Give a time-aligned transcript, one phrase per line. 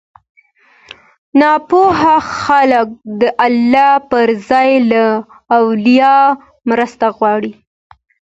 [1.39, 2.87] ناپوهه خلک
[3.19, 5.03] د الله پر ځای له
[5.57, 6.39] اولياوو
[6.69, 7.51] مرسته غواړي